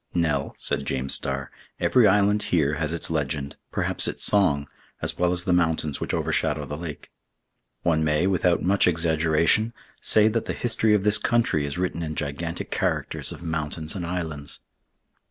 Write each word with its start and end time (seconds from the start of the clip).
"Nell," 0.15 0.55
said 0.57 0.87
James 0.87 1.13
Starr, 1.13 1.51
"every 1.79 2.07
island 2.07 2.41
here 2.49 2.73
has 2.81 2.91
its 2.91 3.11
legend, 3.11 3.55
perhaps 3.71 4.07
its 4.07 4.25
song, 4.25 4.67
as 4.99 5.15
well 5.15 5.31
as 5.31 5.43
the 5.43 5.53
mountains 5.53 6.01
which 6.01 6.11
overshadow 6.11 6.65
the 6.65 6.75
lake. 6.75 7.11
One 7.83 8.03
may, 8.03 8.25
without 8.25 8.63
much 8.63 8.87
exaggeration, 8.87 9.73
say 10.01 10.27
that 10.27 10.45
the 10.45 10.53
history 10.53 10.95
of 10.95 11.03
this 11.03 11.19
country 11.19 11.67
is 11.67 11.77
written 11.77 12.01
in 12.01 12.15
gigantic 12.15 12.71
characters 12.71 13.31
of 13.31 13.43
mountains 13.43 13.93
and 13.93 14.03
islands." 14.03 14.59